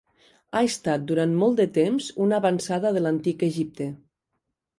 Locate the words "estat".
0.69-1.03